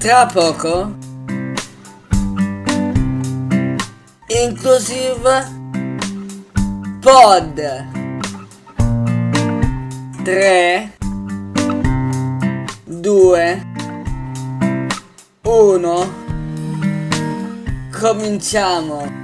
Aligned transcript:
Tra 0.00 0.26
poco. 0.26 0.94
Inclusive 4.28 5.44
Pod. 7.00 7.86
3 10.22 10.92
2 12.84 13.62
1 15.42 16.14
Cominciamo. 17.90 19.16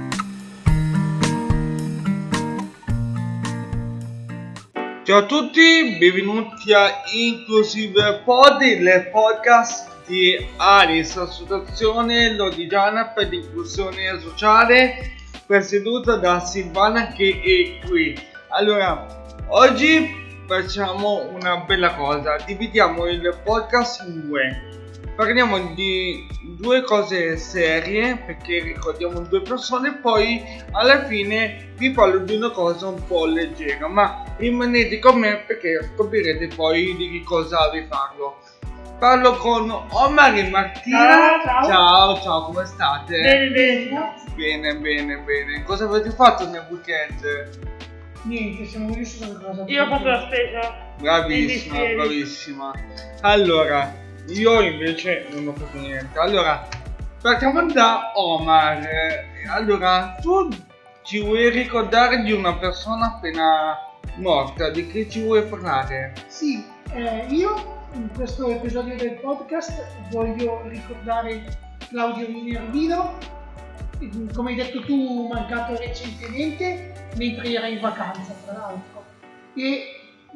Ciao 5.03 5.19
a 5.19 5.25
tutti, 5.25 5.97
benvenuti 5.97 6.73
a 6.73 7.03
Inclusive 7.13 8.23
Pod, 8.25 8.61
il 8.61 9.09
podcast 9.13 9.94
di 10.05 10.37
Aris, 10.57 11.17
Associazione 11.17 12.35
Lodigiana 12.35 13.07
per 13.07 13.29
l'inclusione 13.29 14.19
sociale, 14.19 15.13
presieduta 15.45 16.17
da 16.17 16.39
Silvana 16.39 17.07
che 17.07 17.79
è 17.81 17.87
qui. 17.87 18.15
Allora, 18.49 19.05
oggi 19.47 20.43
facciamo 20.47 21.27
una 21.29 21.57
bella 21.57 21.95
cosa, 21.95 22.37
dividiamo 22.45 23.07
il 23.07 23.37
podcast 23.43 24.03
in 24.07 24.27
due. 24.27 24.73
Parliamo 25.15 25.73
di 25.73 26.27
due 26.57 26.81
cose 26.81 27.37
serie 27.37 28.17
perché 28.25 28.61
ricordiamo 28.61 29.21
due 29.21 29.41
persone, 29.41 29.93
poi 29.93 30.43
alla 30.71 31.05
fine 31.05 31.71
vi 31.77 31.91
parlo 31.91 32.19
di 32.19 32.35
una 32.35 32.49
cosa 32.49 32.87
un 32.87 33.01
po' 33.07 33.25
leggera, 33.25 33.87
ma 33.87 34.25
rimanete 34.37 34.99
con 34.99 35.19
me 35.19 35.43
perché 35.47 35.89
scoprirete 35.93 36.47
poi 36.53 36.95
di 36.97 37.11
che 37.11 37.23
cosa 37.23 37.69
vi 37.71 37.83
parlo. 37.83 38.39
Parlo 38.99 39.35
con 39.35 39.69
Omar 39.89 40.37
e 40.37 40.49
Martina. 40.49 40.97
Ciao, 40.97 41.43
ciao. 41.43 41.65
ciao, 41.65 42.21
ciao, 42.21 42.45
come 42.45 42.65
state? 42.65 43.19
Bene, 43.19 43.49
bene. 43.49 44.13
Bene, 44.35 44.75
bene, 44.77 45.17
bene. 45.17 45.63
Cosa 45.63 45.83
avete 45.85 46.11
fatto 46.11 46.47
nel 46.49 46.65
weekend? 46.69 47.49
Niente, 48.23 48.65
siamo 48.65 48.87
venuti 48.87 49.05
su 49.05 49.19
qualcosa. 49.19 49.65
Io 49.67 49.83
ho 49.83 49.87
fatto 49.89 50.07
la 50.07 50.21
spesa. 50.21 50.75
Bravissima, 50.97 51.75
Quindi 51.75 51.95
bravissima. 51.95 52.73
Allora, 53.21 53.93
io 54.27 54.61
invece 54.61 55.27
non 55.31 55.47
ho 55.49 55.53
fatto 55.53 55.77
niente. 55.77 56.17
Allora, 56.17 56.65
partiamo 57.21 57.65
da 57.71 58.13
Omar. 58.15 58.87
Allora, 59.49 60.15
tu 60.21 60.47
ci 61.03 61.21
vuoi 61.21 61.49
ricordare 61.49 62.23
di 62.23 62.31
una 62.31 62.55
persona 62.55 63.07
appena 63.07 63.77
morta? 64.15 64.69
Di 64.69 64.87
che 64.87 65.09
ci 65.09 65.21
vuoi 65.21 65.43
parlare? 65.43 66.13
Sì, 66.27 66.63
eh, 66.95 67.25
io 67.29 67.73
in 67.93 68.09
questo 68.13 68.47
episodio 68.47 68.95
del 68.95 69.19
podcast 69.19 69.85
voglio 70.11 70.61
ricordare 70.69 71.43
Claudio 71.89 72.29
Minervino, 72.29 73.17
come 74.33 74.51
hai 74.51 74.55
detto 74.55 74.81
tu, 74.81 75.27
mancato 75.27 75.77
recentemente 75.77 76.93
mentre 77.17 77.51
era 77.51 77.67
in 77.67 77.81
vacanza, 77.81 78.33
tra 78.45 78.53
l'altro. 78.53 79.03
E 79.55 79.83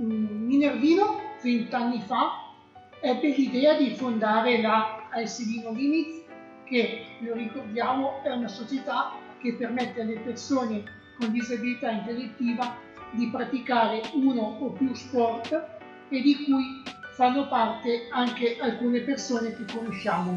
mm, 0.01 0.45
Minervino, 0.45 1.21
20 1.41 1.75
anni 1.75 2.01
fa, 2.01 2.51
ebbe 2.99 3.29
l'idea 3.29 3.75
di 3.75 3.91
fondare 3.95 4.61
la 4.61 5.07
ASD 5.11 5.63
No 5.63 5.71
Limits, 5.71 6.23
che, 6.65 7.05
lo 7.19 7.35
ricordiamo, 7.35 8.21
è 8.21 8.31
una 8.31 8.49
società 8.49 9.13
che 9.39 9.53
permette 9.53 10.01
alle 10.01 10.19
persone 10.19 10.83
con 11.17 11.31
disabilità 11.31 11.89
intellettiva 11.89 12.75
di 13.11 13.29
praticare 13.29 14.01
uno 14.13 14.57
o 14.59 14.69
più 14.71 14.93
sport 14.93 15.77
e 16.09 16.21
di 16.21 16.43
cui 16.43 16.81
fanno 17.11 17.47
parte 17.47 18.07
anche 18.11 18.57
alcune 18.61 19.01
persone 19.01 19.55
che 19.55 19.65
conosciamo. 19.73 20.35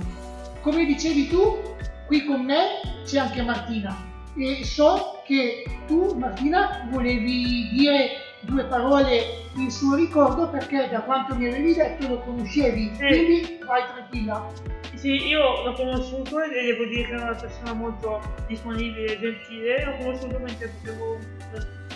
Come 0.61 0.85
dicevi 0.85 1.29
tu, 1.29 1.61
qui 2.07 2.25
con 2.25 2.45
me 2.45 2.81
c'è 3.05 3.19
anche 3.19 3.43
Martina 3.43 3.97
e 4.37 4.65
so 4.65 5.23
che 5.25 5.65
tu 5.87 6.15
Martina 6.17 6.89
volevi 6.91 7.69
dire 7.73 8.11
due 8.41 8.65
parole 8.65 9.49
in 9.57 9.71
suo 9.71 9.95
ricordo 9.95 10.49
perché 10.49 10.89
da 10.91 11.03
quanto 11.03 11.35
mi 11.37 11.47
avevi 11.47 11.75
detto 11.75 12.09
lo 12.09 12.19
conoscevi, 12.21 12.91
Sì. 12.95 13.07
quindi 13.07 13.59
vai 13.65 13.83
tranquilla. 13.93 14.47
Sì, 14.95 15.27
io 15.27 15.63
l'ho 15.65 15.73
conosciuto 15.75 16.41
e 16.43 16.49
devo 16.49 16.85
dire 16.85 17.05
che 17.05 17.15
è 17.15 17.21
una 17.21 17.35
persona 17.35 17.73
molto 17.73 18.21
disponibile 18.47 19.15
e 19.15 19.19
gentile. 19.19 19.85
L'ho 19.85 19.97
conosciuto 19.97 20.39
mentre 20.39 20.69
facevo 20.69 21.19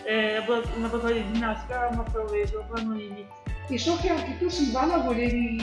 eh, 0.04 0.42
una 0.76 0.88
cosa 0.88 1.12
di 1.12 1.24
ginnastica 1.32 1.88
a 1.88 1.94
Macroveso, 1.94 2.66
a 2.72 2.80
Nolini. 2.80 3.26
E 3.68 3.78
so 3.78 3.96
che 4.00 4.08
anche 4.08 4.38
tu 4.38 4.48
Silvana 4.48 4.98
volevi 4.98 5.56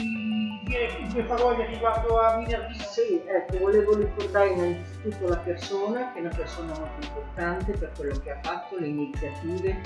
dire 0.64 0.88
due 1.10 1.22
parole 1.22 1.66
riguardo 1.66 2.20
a 2.20 2.36
Minervino. 2.36 2.84
Sì, 2.84 3.22
ecco, 3.24 3.58
volevo 3.58 3.96
ricordare 3.96 4.50
innanzitutto 4.50 5.28
la 5.28 5.38
persona, 5.38 6.12
che 6.12 6.18
è 6.18 6.20
una 6.20 6.34
persona 6.34 6.78
molto 6.78 7.06
importante 7.06 7.72
per 7.72 7.92
quello 7.96 8.18
che 8.18 8.30
ha 8.30 8.38
fatto, 8.42 8.78
le 8.78 8.88
iniziative, 8.88 9.80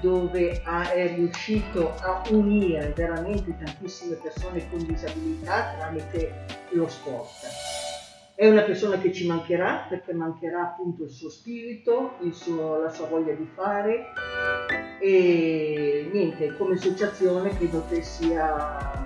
dove 0.00 0.60
ha- 0.64 0.90
è 0.90 1.14
riuscito 1.14 1.94
a 2.00 2.22
unire 2.30 2.92
veramente 2.96 3.56
tantissime 3.56 4.16
persone 4.16 4.68
con 4.68 4.84
disabilità 4.84 5.74
tramite 5.78 6.32
lo 6.70 6.88
sport. 6.88 7.46
È 8.34 8.48
una 8.48 8.62
persona 8.62 8.98
che 8.98 9.12
ci 9.12 9.26
mancherà 9.26 9.86
perché 9.88 10.12
mancherà 10.12 10.62
appunto 10.62 11.04
il 11.04 11.10
suo 11.10 11.30
spirito, 11.30 12.14
il 12.22 12.34
suo- 12.34 12.80
la 12.80 12.88
sua 12.90 13.06
voglia 13.06 13.34
di 13.34 13.48
fare 13.54 14.06
e 15.02 16.08
niente, 16.12 16.56
come 16.56 16.74
associazione 16.74 17.56
credo 17.56 17.84
che 17.88 18.02
sia 18.02 19.04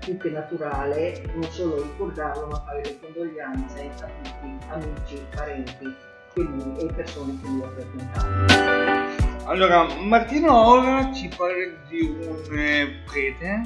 più 0.00 0.18
che 0.18 0.28
naturale 0.28 1.22
non 1.32 1.50
solo 1.50 1.82
ricordarlo 1.82 2.46
ma 2.48 2.62
fare 2.62 2.82
le 2.84 2.98
condoglianze 3.00 3.90
a 4.02 4.08
tutti 4.22 4.58
amici, 4.68 5.26
parenti 5.34 5.96
e 6.34 6.92
persone 6.94 7.38
che 7.40 7.48
lui 7.48 7.62
ha 7.62 7.70
frequentato. 7.70 9.48
Allora, 9.48 9.86
Martino 9.98 10.68
ora 10.68 11.10
ci 11.12 11.28
parla 11.34 11.74
di 11.88 12.00
un 12.02 12.58
eh, 12.58 13.02
prete, 13.06 13.62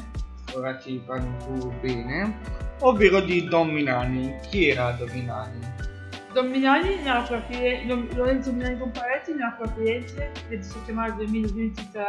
ora 0.55 0.79
ci 0.79 1.03
parli 1.05 1.29
tu 1.45 1.73
bene, 1.81 2.39
ovvero 2.81 3.21
di 3.21 3.49
Don 3.49 3.71
Milani. 3.71 4.33
Chi 4.49 4.69
era 4.69 4.93
Don 4.93 5.11
Milani? 5.13 5.74
Don 6.35 6.51
Milani 6.51 7.01
nacque 7.05 7.37
a 7.37 7.41
Firenze, 7.43 7.87
Don- 7.87 8.09
Lorenzo 8.13 8.53
Milani 8.53 8.77
Comparetti 8.77 9.33
nacque 9.35 9.67
a 9.67 9.73
Firenze 9.73 10.33
il 10.49 10.57
17 10.59 10.91
maggio 10.93 11.15
2023 11.19 12.05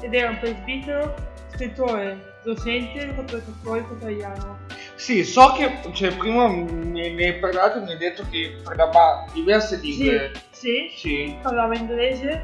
ed 0.00 0.14
era 0.14 0.30
un 0.30 0.38
presbitero, 0.40 1.14
scrittore, 1.54 2.38
docente 2.42 2.98
e 2.98 3.14
cattolico 3.14 3.94
italiano. 3.94 4.58
Sì, 4.96 5.22
so 5.22 5.52
che 5.56 5.78
cioè, 5.92 6.12
prima 6.16 6.48
ne, 6.48 7.10
ne 7.12 7.24
hai 7.24 7.38
parlato 7.38 7.78
e 7.78 7.82
mi 7.82 7.92
hai 7.92 7.98
detto 7.98 8.24
che 8.28 8.58
parlava 8.64 9.26
diverse 9.32 9.78
Sì, 9.78 9.96
lingue. 9.96 10.32
sì, 10.50 10.90
Sì. 10.96 11.36
parlava 11.40 11.76
inglese, 11.76 12.42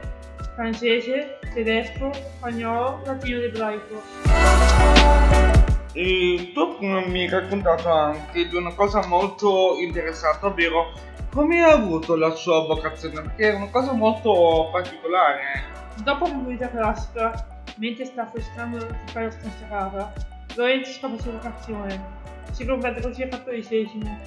francese, 0.55 1.41
tedesco, 1.53 2.13
spagnolo, 2.13 3.03
latino 3.05 3.39
ed 3.39 3.43
ebraico. 3.45 5.48
E 5.93 6.53
tu 6.55 6.77
mi 6.81 7.23
hai 7.23 7.29
raccontato 7.29 7.91
anche 7.91 8.49
di 8.49 8.57
una 8.57 8.75
cosa 8.75 9.07
molto 9.07 9.77
interessante, 9.81 10.47
ovvero 10.47 10.93
come 11.33 11.63
ha 11.63 11.73
avuto 11.73 12.17
la 12.17 12.31
sua 12.31 12.67
vocazione, 12.67 13.23
perché 13.23 13.51
è 13.51 13.55
una 13.55 13.71
cosa 13.71 13.93
molto 13.93 14.69
particolare. 14.71 15.65
Dopo 16.03 16.27
la 16.27 16.35
mobilità 16.35 16.69
classica, 16.69 17.63
mentre 17.77 18.05
sta 18.05 18.27
frustrando 18.27 18.79
fare 19.07 19.27
la 19.27 19.31
stanziata, 19.31 20.13
Lorenzo 20.57 20.93
scopre 20.93 21.21
sua 21.21 21.33
vocazione. 21.33 22.17
Si 22.51 22.65
converte 22.65 23.01
così 23.01 23.23
al 23.23 23.29
cattolicesimo. 23.29 24.19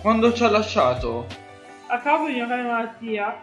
Quando 0.00 0.32
ci 0.32 0.44
ha 0.44 0.50
lasciato? 0.50 1.26
A 1.88 1.98
causa 1.98 2.30
di 2.30 2.38
una 2.38 2.46
grave 2.46 2.62
malattia, 2.62 3.36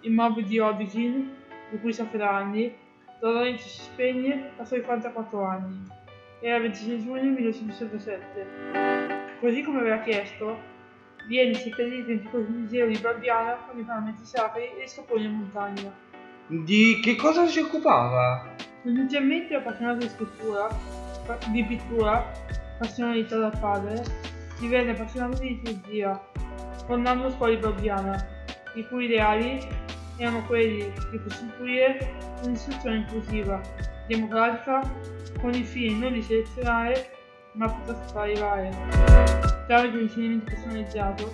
il 0.00 0.12
morbo 0.12 0.40
di 0.40 0.58
Hodgkin, 0.58 1.34
di 1.70 1.80
cui 1.80 1.92
soffre 1.92 2.18
da 2.18 2.36
anni, 2.36 2.74
Lorenzo 3.20 3.68
si 3.68 3.80
spegne 3.80 4.50
a 4.58 4.64
soli 4.64 4.82
44 4.82 5.44
anni. 5.44 6.04
Era 6.40 6.56
il 6.56 6.62
26 6.62 7.02
giugno 7.02 7.22
1967. 7.22 9.38
Così 9.40 9.62
come 9.62 9.80
aveva 9.80 10.00
chiesto, 10.00 10.58
viene 11.26 11.54
seppellito 11.54 12.10
in 12.10 12.20
piccolo 12.20 12.44
museo 12.46 12.86
di 12.86 12.98
Barbiana 12.98 13.56
con 13.66 13.78
i 13.78 13.82
paramenti 13.82 14.24
sacri 14.24 14.64
e 14.64 14.82
gli 14.82 14.88
scoponi 14.88 15.24
in 15.24 15.32
montagna. 15.32 15.92
Di 16.46 17.00
che 17.02 17.16
cosa 17.16 17.46
si 17.46 17.60
occupava? 17.60 18.54
Inizialmente 18.84 19.54
appassionato 19.54 19.98
di 19.98 20.08
scrittura, 20.08 20.68
di 21.48 21.64
pittura, 21.64 22.30
passionalità 22.78 23.38
dal 23.38 23.58
padre, 23.58 24.02
divenne 24.60 24.90
appassionato 24.90 25.40
di 25.40 25.60
liturgia, 25.62 26.22
fondando 26.86 27.30
scuole 27.30 27.56
di 27.56 27.62
Barbiana, 27.62 28.26
i 28.74 28.86
cui 28.86 29.06
ideali 29.06 29.58
erano 30.18 30.44
quelli 30.46 30.92
di 31.10 31.20
costituire 31.22 32.14
un'istruzione 32.42 32.96
inclusiva, 32.96 33.60
democratica, 34.06 34.80
con 35.40 35.52
il 35.52 35.64
fine 35.64 35.98
non 35.98 36.12
di 36.12 36.22
selezionare, 36.22 37.10
ma 37.52 37.68
piuttosto 37.68 38.18
arrivare, 38.18 38.70
tramite 39.66 39.96
un 39.96 40.02
insegnamento 40.02 40.44
personalizzato, 40.44 41.32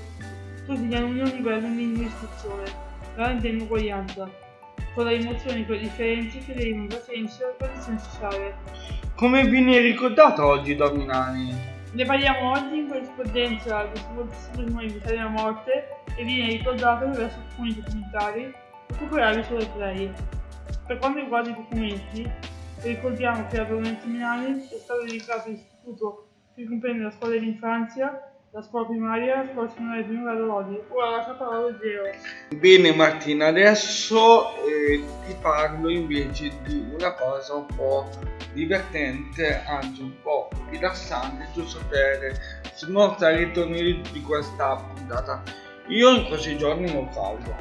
tutti 0.66 0.82
gli 0.82 0.94
alunni 0.94 1.20
a 1.20 1.24
un 1.24 1.30
livello 1.30 1.66
minimo 1.66 1.98
di 1.98 2.06
istruzione, 2.06 2.64
garantendo 3.14 3.64
uguaglianza, 3.64 4.30
con 4.94 5.04
la 5.04 5.10
rimozione 5.10 5.56
di 5.56 5.64
quelle 5.64 5.80
differenze 5.80 6.38
che 6.38 6.54
derivano 6.54 6.86
da 6.86 7.00
senso 7.00 7.48
e 7.48 7.54
condizione 7.58 7.98
sociale. 7.98 8.54
Come 9.14 9.44
viene 9.44 9.78
ricordato 9.78 10.44
oggi 10.44 10.74
Don 10.74 10.96
Milani? 10.96 11.54
Ne 11.92 12.04
parliamo 12.04 12.52
oggi 12.52 12.78
in 12.78 12.88
corrispondenza 12.88 13.84
del 13.92 14.02
moltissimo 14.14 14.80
invitati 14.80 15.16
alla 15.16 15.28
morte 15.28 15.88
e 16.16 16.24
viene 16.24 16.52
ricordato 16.52 17.04
attraverso 17.04 17.38
alcuni 17.48 17.74
documentari 17.74 18.54
recuperabili 18.92 19.44
su 19.44 19.72
Play. 19.74 20.12
Per 20.86 20.98
quanto 20.98 21.18
riguarda 21.20 21.50
i 21.50 21.54
documenti, 21.54 22.30
ricordiamo 22.82 23.46
che 23.48 23.56
la 23.56 23.64
Provincia 23.64 24.06
Milani 24.06 24.68
è 24.68 24.78
stato 24.78 25.02
dedicato 25.04 25.48
all'istituto 25.48 26.26
che 26.54 26.66
comprende 26.66 27.04
la 27.04 27.10
scuola 27.10 27.34
dell'infanzia, 27.34 28.32
la 28.50 28.62
scuola 28.62 28.86
primaria, 28.86 29.36
la 29.36 29.48
scuola 29.50 29.68
secondaria 29.68 30.04
di 30.04 30.22
grado 30.22 30.44
Lodi. 30.44 30.80
Ora 30.88 31.10
lascio 31.16 31.30
la 31.30 31.36
parola 31.36 31.68
a 31.68 31.78
Geo. 31.78 32.02
Bene 32.58 32.94
Martina, 32.94 33.46
adesso 33.46 34.54
eh, 34.66 35.02
ti 35.26 35.34
parlo 35.40 35.88
invece 35.88 36.52
di 36.64 36.84
una 36.92 37.14
cosa 37.14 37.54
un 37.54 37.66
po' 37.74 38.08
divertente, 38.52 39.62
anzi 39.66 40.02
un 40.02 40.12
po' 40.20 40.50
rilassante, 40.68 41.48
giusto 41.54 41.80
per 41.88 42.38
smorzare 42.74 43.42
i 43.42 43.52
torni 43.52 44.02
di 44.12 44.20
questa 44.20 44.76
puntata. 44.76 45.42
Io 45.88 46.10
in 46.10 46.26
questi 46.26 46.56
giorni 46.58 46.94
ho 46.94 47.08
caldo, 47.08 47.54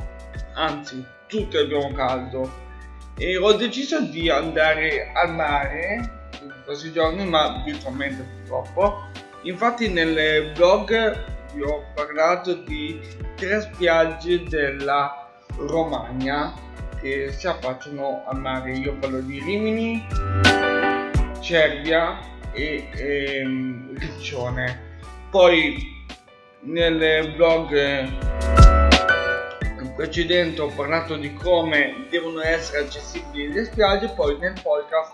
anzi 0.53 1.03
tutti 1.27 1.57
abbiamo 1.57 1.91
caldo 1.93 2.69
e 3.17 3.37
ho 3.37 3.53
deciso 3.53 4.01
di 4.01 4.29
andare 4.29 5.11
al 5.13 5.33
mare 5.33 6.27
in 6.41 6.53
questi 6.65 6.91
giorni, 6.91 7.25
ma 7.25 7.61
virtualmente 7.63 8.23
purtroppo. 8.23 9.09
Infatti 9.43 9.89
nel 9.89 10.51
blog 10.53 11.23
vi 11.53 11.61
ho 11.61 11.85
parlato 11.93 12.53
di 12.53 12.99
tre 13.35 13.61
spiagge 13.61 14.43
della 14.43 15.29
Romagna 15.57 16.53
che 16.99 17.31
si 17.31 17.47
affacciano 17.47 18.23
al 18.27 18.39
mare. 18.39 18.71
Io 18.73 18.95
parlo 18.95 19.19
di 19.21 19.39
Rimini, 19.39 20.05
Cervia 21.41 22.19
e 22.53 22.89
ehm, 22.95 23.97
Riccione. 23.97 24.89
Poi 25.29 26.05
nel 26.61 27.33
blog 27.35 28.40
precedente 30.01 30.61
ho 30.61 30.67
parlato 30.69 31.15
di 31.15 31.31
come 31.31 32.07
devono 32.09 32.41
essere 32.41 32.85
accessibili 32.85 33.53
le 33.53 33.65
spiagge, 33.65 34.09
poi 34.15 34.35
nel 34.39 34.59
podcast 34.59 35.13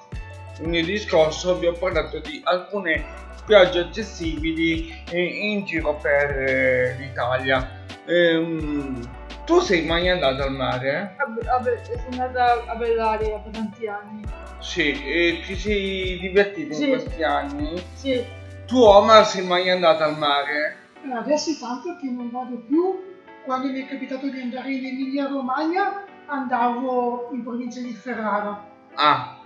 nel 0.62 0.86
discorso 0.86 1.58
vi 1.58 1.68
ho 1.68 1.74
parlato 1.74 2.20
di 2.20 2.40
alcune 2.46 3.04
spiagge 3.36 3.80
accessibili 3.80 5.04
in 5.12 5.66
giro 5.66 5.98
per 5.98 6.32
eh, 6.32 6.96
l'Italia. 7.00 7.84
Ehm, 8.06 8.98
tu 9.46 9.60
sei 9.60 9.86
mai 9.86 10.10
andato 10.10 10.44
al 10.44 10.54
mare? 10.54 11.18
Vabbè, 11.18 11.82
sono 11.84 12.24
andata 12.24 12.64
a 12.66 12.76
Bellaria 12.76 13.40
per 13.40 13.52
tanti 13.52 13.88
anni. 13.88 14.24
Sì, 14.60 14.92
e 15.04 15.42
ti 15.46 15.56
sei 15.58 16.18
divertito 16.18 16.74
sì. 16.74 16.84
in 16.84 16.90
questi 16.92 17.24
anni? 17.24 17.84
Sì. 17.94 18.26
Tu 18.66 18.82
Omar 18.82 19.26
sei 19.26 19.46
mai 19.46 19.70
andato 19.70 20.04
al 20.04 20.18
mare? 20.18 20.78
Adesso 21.14 21.52
è 21.52 21.58
tanto 21.60 21.98
che 22.00 22.10
non 22.10 22.32
vado 22.32 22.56
più. 22.66 23.16
Quando 23.48 23.70
mi 23.70 23.82
è 23.82 23.88
capitato 23.88 24.28
di 24.28 24.42
andare 24.42 24.74
in 24.74 24.86
Emilia 24.86 25.28
Romagna 25.30 26.04
andavo 26.26 27.30
in 27.32 27.44
provincia 27.44 27.80
di 27.80 27.94
Ferrara. 27.94 28.62
Ah, 28.96 29.40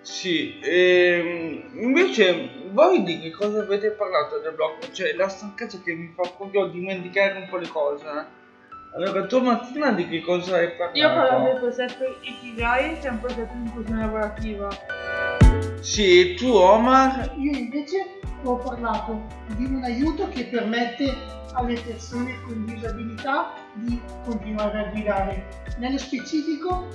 sì, 0.00 0.60
ehm, 0.62 1.70
invece 1.74 2.50
voi 2.70 3.02
di 3.02 3.18
che 3.18 3.32
cosa 3.32 3.62
avete 3.62 3.90
parlato 3.90 4.38
del 4.38 4.54
blog? 4.54 4.92
Cioè 4.92 5.12
la 5.14 5.26
stanchezza 5.26 5.80
che 5.82 5.92
mi 5.92 6.12
fa 6.14 6.30
proprio 6.36 6.66
dimenticare 6.66 7.36
un 7.36 7.48
po' 7.48 7.56
le 7.56 7.66
cose. 7.66 8.06
Allora 8.94 9.26
tu 9.26 9.40
Martina 9.40 9.90
di 9.90 10.06
che 10.06 10.20
cosa 10.20 10.58
hai 10.58 10.70
parlato? 10.76 10.96
Io 10.96 11.08
ho 11.08 11.14
parlato 11.14 11.44
del 11.44 11.58
progetto 11.58 12.18
Ikigai 12.20 12.98
che 13.00 13.08
è 13.08 13.10
un 13.10 13.18
progetto 13.18 13.54
di 13.54 13.66
inclusione 13.66 14.00
lavorativa. 14.02 14.68
Sì, 15.80 16.34
tu 16.34 16.50
Omar? 16.50 17.34
Io 17.38 17.56
invece 17.56 18.20
ho 18.42 18.56
parlato 18.56 19.24
di 19.56 19.64
un 19.64 19.82
aiuto 19.84 20.28
che 20.28 20.46
permette 20.46 21.14
alle 21.52 21.80
persone 21.80 22.40
con 22.42 22.64
disabilità 22.66 23.52
di 23.74 24.00
continuare 24.24 24.86
a 24.86 24.90
guidare. 24.90 25.64
Nello 25.78 25.98
specifico 25.98 26.88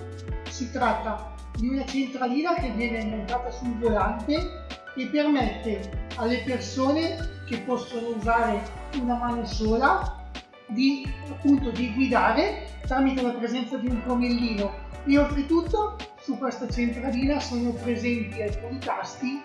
si 0.49 0.69
tratta 0.71 1.33
di 1.55 1.69
una 1.69 1.85
centralina 1.85 2.55
che 2.55 2.71
viene 2.71 3.05
montata 3.05 3.49
sul 3.51 3.73
volante 3.77 4.65
e 4.95 5.05
permette 5.07 6.09
alle 6.17 6.43
persone 6.45 7.43
che 7.47 7.59
possono 7.59 8.09
usare 8.09 8.61
una 8.99 9.15
mano 9.15 9.45
sola 9.45 10.23
di, 10.67 11.07
appunto, 11.29 11.71
di 11.71 11.93
guidare 11.93 12.67
tramite 12.85 13.21
la 13.21 13.31
presenza 13.31 13.77
di 13.77 13.87
un 13.87 14.03
pomellino 14.03 14.71
e 15.05 15.17
oltretutto 15.17 15.95
su 16.23 16.37
questa 16.37 16.69
centralina 16.69 17.39
sono 17.41 17.71
presenti 17.71 18.41
alcuni 18.41 18.79
tasti 18.79 19.41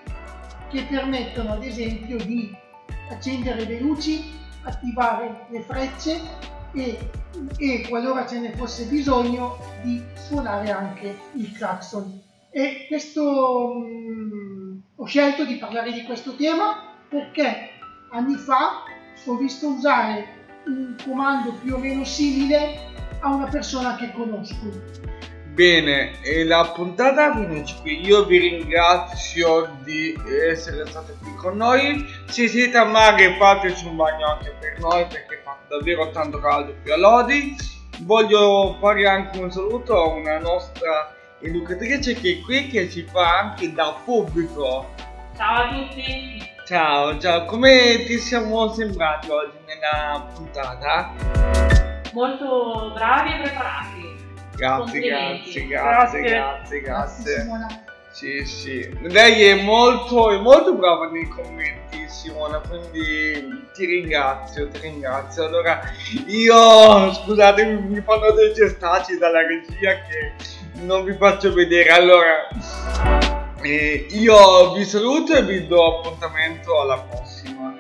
che 0.71 0.87
permettono 0.89 1.55
ad 1.55 1.65
esempio 1.65 2.19
di 2.19 2.55
accendere 3.11 3.65
le 3.65 3.81
luci, 3.81 4.23
attivare 4.63 5.47
le 5.51 5.63
frecce 5.63 6.21
e, 6.73 7.11
e 7.57 7.87
qualora 7.89 8.27
ce 8.27 8.39
ne 8.39 8.53
fosse 8.55 8.85
bisogno 8.85 9.57
di 9.83 10.01
suonare 10.15 10.71
anche 10.71 11.19
il 11.33 11.51
clacson. 11.53 12.21
E 12.51 12.87
questo 12.87 13.75
mh, 13.75 14.83
ho 14.97 15.05
scelto 15.05 15.45
di 15.45 15.57
parlare 15.57 15.93
di 15.93 16.05
questo 16.05 16.37
tema 16.37 16.95
perché 17.09 17.71
anni 18.13 18.37
fa 18.37 18.85
ho 19.27 19.37
visto 19.37 19.69
usare 19.69 20.37
un 20.67 20.95
comando 21.05 21.55
più 21.55 21.75
o 21.75 21.79
meno 21.79 22.05
simile 22.05 22.87
a 23.21 23.35
una 23.35 23.49
persona 23.49 23.97
che 23.97 24.13
conosco. 24.13 25.18
Bene, 25.59 26.21
e 26.23 26.45
la 26.45 26.71
puntata 26.73 27.35
finisce 27.35 27.75
qui. 27.81 28.07
Io 28.07 28.25
vi 28.27 28.39
ringrazio 28.39 29.69
di 29.83 30.15
essere 30.49 30.87
stati 30.87 31.11
qui 31.21 31.35
con 31.35 31.57
noi. 31.57 32.07
Se 32.27 32.47
siete 32.47 32.77
a 32.79 32.85
mare 32.85 33.35
fateci 33.37 33.85
un 33.87 33.97
bagno 33.97 34.25
anche 34.25 34.55
per 34.61 34.79
noi 34.79 35.05
perché 35.07 35.41
fa 35.43 35.59
davvero 35.67 36.13
tanto 36.13 36.39
caldo 36.39 36.77
qui 36.81 36.93
a 36.93 36.97
Lodi. 36.97 37.57
Voglio 38.03 38.77
fare 38.79 39.09
anche 39.09 39.41
un 39.41 39.51
saluto 39.51 40.01
a 40.01 40.07
una 40.07 40.39
nostra 40.39 41.13
educatrice 41.41 42.15
che 42.15 42.39
è 42.39 42.41
qui 42.45 42.69
che 42.69 42.89
ci 42.89 43.03
fa 43.03 43.39
anche 43.41 43.73
da 43.73 43.97
pubblico. 44.05 44.95
Ciao 45.37 45.65
a 45.65 45.69
tutti! 45.71 46.53
Ciao, 46.67 47.19
ciao, 47.19 47.47
come 47.47 48.05
ti 48.07 48.17
siamo 48.19 48.73
sembrati 48.73 49.29
oggi 49.29 49.57
nella 49.67 50.25
puntata? 50.33 51.13
Molto 52.13 52.93
bravi 52.95 53.33
e 53.33 53.41
preparati. 53.43 54.08
Grazie, 54.59 55.01
grazie, 55.01 55.67
grazie, 55.69 56.21
Grazie. 56.21 56.81
grazie. 56.81 57.47
Sì, 58.11 58.45
sì. 58.45 58.99
Lei 59.03 59.45
è 59.45 59.63
molto, 59.63 60.33
è 60.33 60.39
molto 60.39 60.75
brava 60.75 61.09
nei 61.09 61.29
commenti, 61.29 62.09
Simona, 62.09 62.61
quindi 62.69 63.69
ti 63.73 63.87
ringrazio, 63.87 64.67
ti 64.71 64.81
ringrazio. 64.81 65.45
Allora, 65.45 65.81
io, 66.27 67.13
scusate, 67.13 67.65
mi 67.65 68.01
fanno 68.01 68.33
dei 68.33 68.53
gestacci 68.53 69.19
dalla 69.19 69.47
regia 69.47 69.93
che 70.09 70.33
non 70.83 71.05
vi 71.05 71.15
faccio 71.15 71.53
vedere. 71.53 71.91
Allora, 71.91 72.49
eh, 73.63 74.07
io 74.11 74.73
vi 74.73 74.85
saluto 74.85 75.35
e 75.35 75.43
vi 75.43 75.69
do 75.69 75.99
appuntamento 75.99 76.81
alla 76.81 76.99
prossima. 76.99 77.77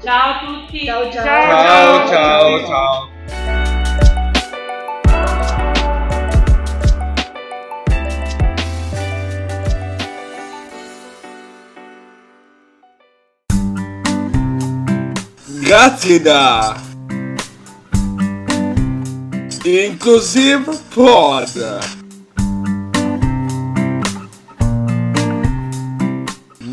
Ciao 0.00 0.30
a 0.30 0.40
tutti. 0.44 0.84
Ciao 0.84 1.10
ciao. 1.10 1.24
Ciao, 1.24 2.08
ciao, 2.08 2.66
ciao. 2.66 3.08
Grazie 3.24 3.61
da 15.72 16.76
Inclusive 19.64 20.78
Pod. 20.94 21.80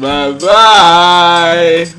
Bye 0.01 0.33
bye. 0.33 1.98